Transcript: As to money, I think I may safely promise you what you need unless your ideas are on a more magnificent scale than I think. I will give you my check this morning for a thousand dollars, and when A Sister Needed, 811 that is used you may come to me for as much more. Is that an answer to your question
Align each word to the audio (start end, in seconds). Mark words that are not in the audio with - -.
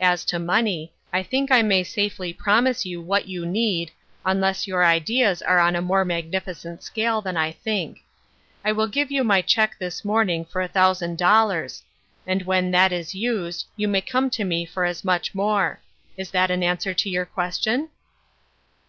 As 0.00 0.24
to 0.26 0.38
money, 0.38 0.92
I 1.12 1.24
think 1.24 1.50
I 1.50 1.60
may 1.60 1.82
safely 1.82 2.32
promise 2.32 2.86
you 2.86 3.02
what 3.02 3.26
you 3.26 3.44
need 3.44 3.90
unless 4.24 4.68
your 4.68 4.84
ideas 4.84 5.42
are 5.42 5.58
on 5.58 5.74
a 5.74 5.82
more 5.82 6.04
magnificent 6.04 6.84
scale 6.84 7.20
than 7.20 7.36
I 7.36 7.50
think. 7.50 8.00
I 8.64 8.70
will 8.70 8.86
give 8.86 9.10
you 9.10 9.24
my 9.24 9.42
check 9.42 9.74
this 9.80 10.04
morning 10.04 10.44
for 10.44 10.62
a 10.62 10.68
thousand 10.68 11.18
dollars, 11.18 11.82
and 12.28 12.42
when 12.44 12.66
A 12.66 12.68
Sister 12.68 12.78
Needed, 12.78 12.84
811 12.90 12.90
that 12.92 12.98
is 13.00 13.14
used 13.56 13.66
you 13.76 13.88
may 13.88 14.00
come 14.00 14.30
to 14.30 14.44
me 14.44 14.64
for 14.64 14.84
as 14.84 15.04
much 15.04 15.34
more. 15.34 15.80
Is 16.16 16.30
that 16.30 16.52
an 16.52 16.62
answer 16.62 16.94
to 16.94 17.10
your 17.10 17.26
question 17.26 17.88